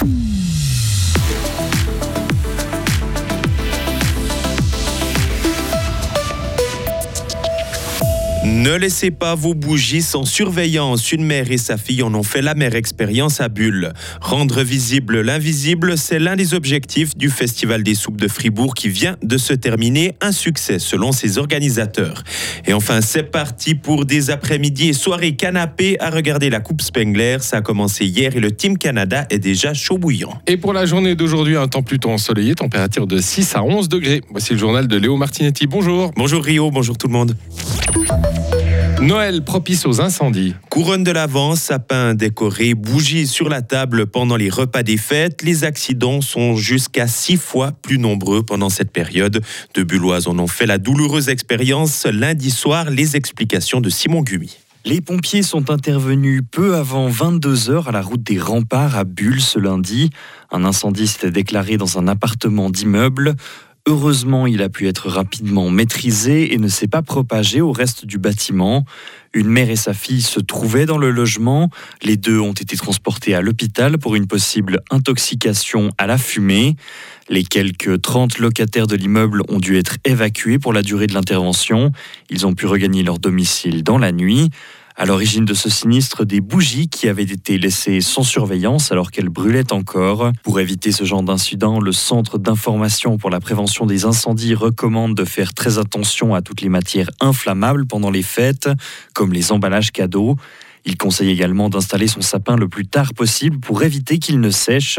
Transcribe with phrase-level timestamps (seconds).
[0.00, 0.37] Bye.
[8.58, 11.12] Ne laissez pas vos bougies sans surveillance.
[11.12, 13.92] Une mère et sa fille en ont fait la mère expérience à Bulle.
[14.20, 19.16] Rendre visible l'invisible, c'est l'un des objectifs du Festival des soupes de Fribourg qui vient
[19.22, 20.16] de se terminer.
[20.20, 22.24] Un succès selon ses organisateurs.
[22.66, 27.36] Et enfin, c'est parti pour des après-midi et soirées canapé à regarder la Coupe Spengler.
[27.38, 30.36] Ça a commencé hier et le Team Canada est déjà chaud bouillant.
[30.48, 34.20] Et pour la journée d'aujourd'hui, un temps plutôt ensoleillé, température de 6 à 11 degrés.
[34.32, 35.68] Voici le journal de Léo Martinetti.
[35.68, 36.10] Bonjour.
[36.16, 37.36] Bonjour Rio, bonjour tout le monde.
[39.00, 40.54] Noël propice aux incendies.
[40.70, 45.42] Couronne de l'Avent, sapin décoré, bougies sur la table pendant les repas des fêtes.
[45.42, 49.40] Les accidents sont jusqu'à six fois plus nombreux pendant cette période.
[49.74, 52.90] De Bulloises en ont fait la douloureuse expérience lundi soir.
[52.90, 54.58] Les explications de Simon Gumi.
[54.84, 59.40] Les pompiers sont intervenus peu avant 22 heures à la route des remparts à Bulle
[59.40, 60.10] ce lundi.
[60.50, 63.34] Un incendie s'était déclaré dans un appartement d'immeuble.
[63.88, 68.18] Heureusement, il a pu être rapidement maîtrisé et ne s'est pas propagé au reste du
[68.18, 68.84] bâtiment.
[69.32, 71.70] Une mère et sa fille se trouvaient dans le logement.
[72.02, 76.76] Les deux ont été transportés à l'hôpital pour une possible intoxication à la fumée.
[77.30, 81.90] Les quelques 30 locataires de l'immeuble ont dû être évacués pour la durée de l'intervention.
[82.28, 84.50] Ils ont pu regagner leur domicile dans la nuit.
[85.00, 89.28] À l'origine de ce sinistre, des bougies qui avaient été laissées sans surveillance alors qu'elles
[89.28, 90.32] brûlaient encore.
[90.42, 95.24] Pour éviter ce genre d'incident, le Centre d'information pour la prévention des incendies recommande de
[95.24, 98.68] faire très attention à toutes les matières inflammables pendant les fêtes,
[99.14, 100.34] comme les emballages cadeaux.
[100.84, 104.98] Il conseille également d'installer son sapin le plus tard possible pour éviter qu'il ne sèche.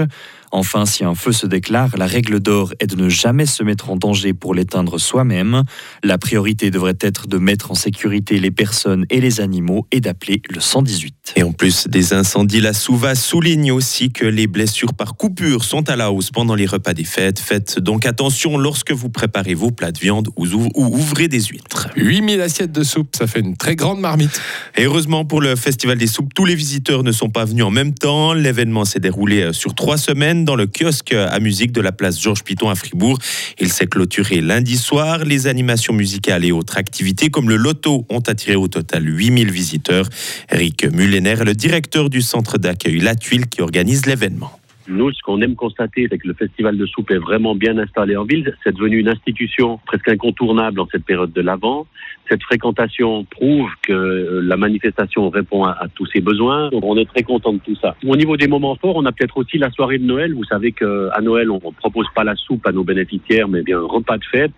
[0.52, 3.90] Enfin, si un feu se déclare, la règle d'or est de ne jamais se mettre
[3.90, 5.64] en danger pour l'éteindre soi-même.
[6.04, 10.42] La priorité devrait être de mettre en sécurité les personnes et les animaux et d'appeler
[10.50, 11.34] le 118.
[11.36, 15.90] Et en plus des incendies, la Souva souligne aussi que les blessures par coupure sont
[15.90, 17.40] à la hausse pendant les repas des fêtes.
[17.40, 21.90] Faites donc attention lorsque vous préparez vos plats de viande ou ouvrez des huîtres.
[21.96, 24.42] 8000 assiettes de soupe, ça fait une très grande marmite.
[24.76, 27.72] Et heureusement pour le Festival des soupes, tous les visiteurs ne sont pas venus en
[27.72, 28.34] même temps.
[28.34, 32.20] L'événement s'est déroulé euh, sur trois semaines dans le kiosque à musique de la place
[32.22, 33.18] Georges Piton à Fribourg.
[33.60, 35.26] Il s'est clôturé lundi soir.
[35.26, 40.08] Les animations musicales et autres activités comme le loto ont attiré au total 8000 visiteurs.
[40.52, 44.59] Eric Mullener est le directeur du centre d'accueil La Tuile qui organise l'événement.
[44.90, 48.18] Nous, ce qu'on aime constater, c'est que le festival de soupe est vraiment bien installé
[48.18, 48.56] en ville.
[48.64, 51.86] C'est devenu une institution presque incontournable en cette période de l'Avent.
[52.28, 56.70] Cette fréquentation prouve que euh, la manifestation répond à, tous ses besoins.
[56.70, 57.96] Donc on est très content de tout ça.
[58.04, 60.34] Au niveau des moments forts, on a peut-être aussi la soirée de Noël.
[60.34, 63.78] Vous savez qu'à Noël, on ne propose pas la soupe à nos bénéficiaires, mais bien
[63.78, 64.52] un repas de fête.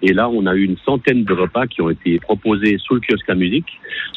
[0.00, 3.00] Et là, on a eu une centaine de repas qui ont été proposés sous le
[3.00, 3.68] kiosque à musique.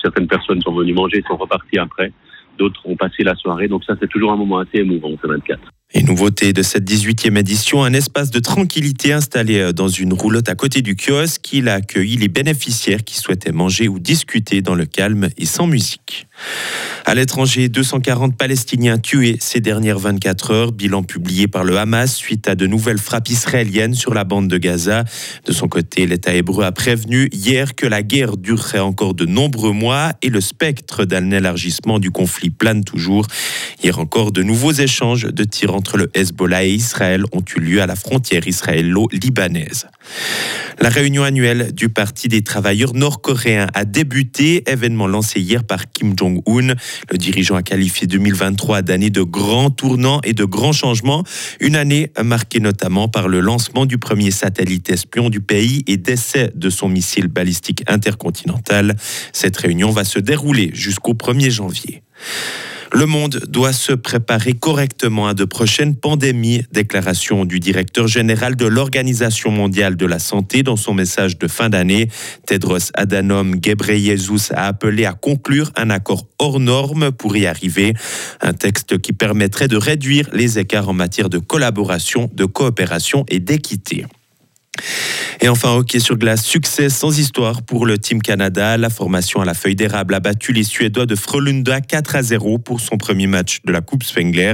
[0.01, 2.13] Certaines personnes sont venues manger, sont reparties après
[2.57, 3.67] d'autres ont passé la soirée.
[3.67, 5.59] Donc ça, c'est toujours un moment assez émouvant, ce 24.
[5.93, 10.49] Et nouveauté de cette 18e édition, un espace de tranquillité installé euh, dans une roulotte
[10.49, 11.53] à côté du kiosque.
[11.53, 15.65] Il a accueilli les bénéficiaires qui souhaitaient manger ou discuter dans le calme et sans
[15.65, 16.27] musique.
[17.05, 22.49] À l'étranger, 240 Palestiniens tués ces dernières 24 heures, bilan publié par le Hamas suite
[22.49, 25.05] à de nouvelles frappes israéliennes sur la bande de Gaza.
[25.45, 29.71] De son côté, l'État hébreu a prévenu hier que la guerre durerait encore de nombreux
[29.71, 33.25] mois et le spectre d'un élargissement du conflit plane toujours.
[33.81, 37.81] Hier encore, de nouveaux échanges de tirs entre le Hezbollah et Israël ont eu lieu
[37.81, 39.87] à la frontière israélo-libanaise.
[40.79, 46.17] La réunion annuelle du Parti des travailleurs nord-coréens a débuté, événement lancé hier par Kim
[46.17, 46.75] Jong-un.
[47.11, 51.23] Le dirigeant a qualifié 2023 d'année de grands tournants et de grands changements,
[51.59, 56.51] une année marquée notamment par le lancement du premier satellite espion du pays et d'essai
[56.55, 58.95] de son missile balistique intercontinental.
[59.33, 62.03] Cette réunion va se dérouler jusqu'au 1er janvier.
[62.93, 66.63] Le monde doit se préparer correctement à de prochaines pandémies.
[66.71, 71.69] Déclaration du directeur général de l'Organisation mondiale de la santé dans son message de fin
[71.69, 72.07] d'année.
[72.45, 77.93] Tedros Adhanom Ghebreyesus a appelé à conclure un accord hors norme pour y arriver.
[78.41, 83.39] Un texte qui permettrait de réduire les écarts en matière de collaboration, de coopération et
[83.39, 84.05] d'équité.
[85.39, 88.75] Et enfin, hockey sur glace, succès sans histoire pour le Team Canada.
[88.77, 92.57] La formation à la feuille d'érable a battu les Suédois de Frölunda 4 à 0
[92.57, 94.53] pour son premier match de la Coupe Spengler.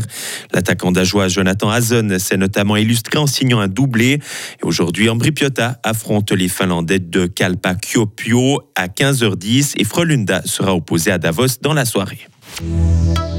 [0.53, 4.19] L'attaquant d'Ajoie Jonathan Hazen s'est notamment illustré en signant un doublé.
[4.61, 10.75] Et aujourd'hui, Ambri Piotta affronte les Finlandais de Kalpa Kyopio à 15h10 et Frölunda sera
[10.75, 12.27] opposé à Davos dans la soirée.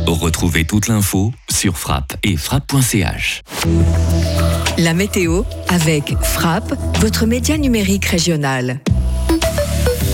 [0.07, 3.43] Retrouvez toute l'info sur frappe et frappe.ch.
[4.79, 8.81] La météo avec Frappe, votre média numérique régional.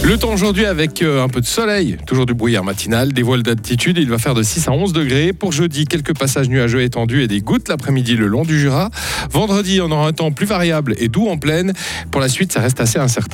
[0.02, 3.42] Le temps aujourd'hui avec euh, un peu de soleil, toujours du brouillard matinal, des voiles
[3.42, 3.98] d'altitude.
[3.98, 5.34] Il va faire de 6 à 11 degrés.
[5.34, 8.88] Pour jeudi, quelques passages nuageux étendus et des gouttes l'après-midi le long du Jura.
[9.30, 11.74] Vendredi, on aura un temps plus variable et doux en pleine.
[12.10, 13.28] Pour la suite, ça reste assez incertain.